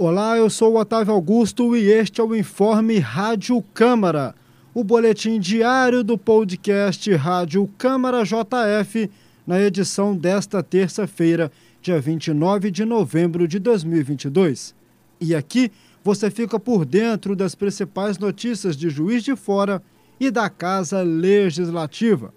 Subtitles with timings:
[0.00, 4.32] Olá, eu sou o Otávio Augusto e este é o Informe Rádio Câmara,
[4.72, 9.10] o boletim diário do podcast Rádio Câmara JF,
[9.44, 11.50] na edição desta terça-feira,
[11.82, 14.72] dia 29 de novembro de 2022.
[15.20, 15.68] E aqui
[16.04, 19.82] você fica por dentro das principais notícias de Juiz de Fora
[20.20, 22.32] e da Casa Legislativa.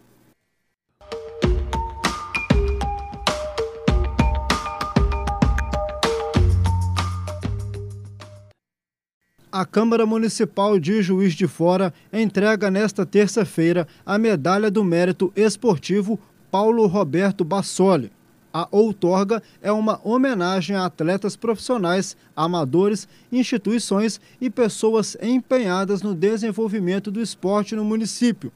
[9.53, 16.17] A Câmara Municipal de Juiz de Fora entrega nesta terça-feira a Medalha do Mérito Esportivo
[16.49, 18.13] Paulo Roberto Bassoli.
[18.53, 27.11] A outorga é uma homenagem a atletas profissionais, amadores, instituições e pessoas empenhadas no desenvolvimento
[27.11, 28.53] do esporte no município.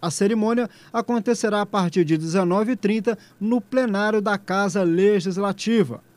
[0.00, 6.07] A cerimônia acontecerá a partir de 19h30 no plenário da Casa Legislativa.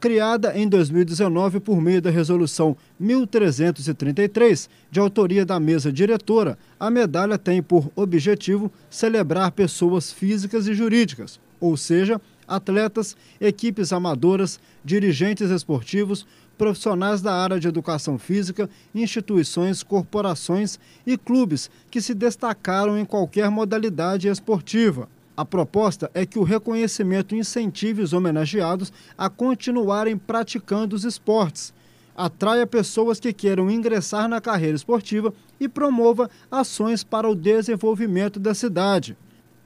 [0.00, 7.36] Criada em 2019 por meio da Resolução 1333, de autoria da mesa diretora, a medalha
[7.36, 16.24] tem por objetivo celebrar pessoas físicas e jurídicas, ou seja, atletas, equipes amadoras, dirigentes esportivos,
[16.56, 23.50] profissionais da área de educação física, instituições, corporações e clubes que se destacaram em qualquer
[23.50, 25.08] modalidade esportiva.
[25.38, 31.72] A proposta é que o reconhecimento incentive os homenageados a continuarem praticando os esportes,
[32.16, 38.52] atraia pessoas que queiram ingressar na carreira esportiva e promova ações para o desenvolvimento da
[38.52, 39.16] cidade.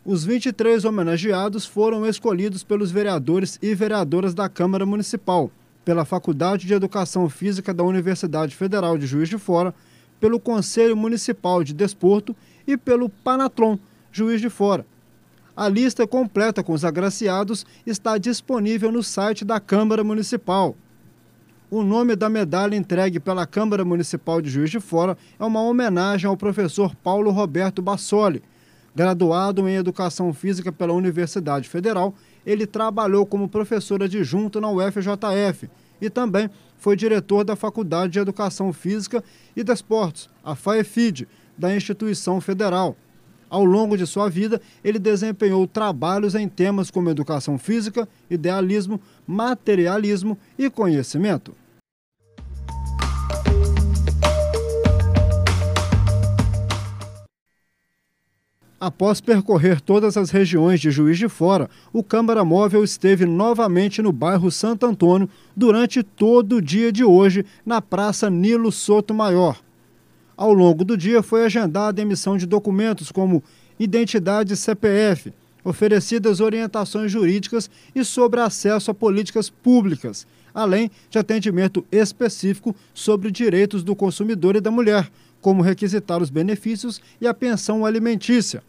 [0.04, 5.50] Os 23 homenageados foram escolhidos pelos vereadores e vereadoras da Câmara Municipal,
[5.86, 9.74] pela Faculdade de Educação Física da Universidade Federal de Juiz de Fora,
[10.20, 13.78] pelo Conselho Municipal de Desporto e pelo Panatron,
[14.12, 14.84] Juiz de Fora.
[15.54, 20.74] A lista completa com os agraciados está disponível no site da Câmara Municipal.
[21.70, 26.26] O nome da medalha entregue pela Câmara Municipal de Juiz de Fora é uma homenagem
[26.26, 28.42] ao professor Paulo Roberto Bassoli.
[28.94, 32.14] Graduado em Educação Física pela Universidade Federal,
[32.46, 35.68] ele trabalhou como professor adjunto na UFJF
[36.00, 39.22] e também foi diretor da Faculdade de Educação Física
[39.54, 42.96] e Desportos, a FAEFID, da instituição federal.
[43.52, 50.38] Ao longo de sua vida, ele desempenhou trabalhos em temas como educação física, idealismo, materialismo
[50.58, 51.54] e conhecimento.
[58.80, 64.12] Após percorrer todas as regiões de Juiz de Fora, o Câmara Móvel esteve novamente no
[64.12, 69.60] bairro Santo Antônio durante todo o dia de hoje, na Praça Nilo Soto Maior.
[70.36, 73.42] Ao longo do dia foi agendada a emissão de documentos como
[73.78, 75.32] identidade CPF,
[75.64, 83.82] oferecidas orientações jurídicas e sobre acesso a políticas públicas, além de atendimento específico sobre direitos
[83.82, 85.10] do consumidor e da mulher,
[85.40, 88.62] como requisitar os benefícios e a pensão alimentícia.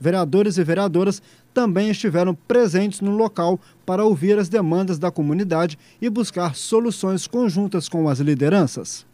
[0.00, 1.22] Vereadores e vereadoras
[1.54, 7.88] também estiveram presentes no local para ouvir as demandas da comunidade e buscar soluções conjuntas
[7.88, 9.06] com as lideranças.